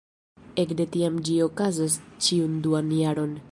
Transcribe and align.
Ekde 0.63 0.87
tiam 0.95 1.19
ĝi 1.27 1.35
okazas 1.49 1.99
ĉiun 2.29 2.59
duan 2.67 2.93
jaron. 3.05 3.41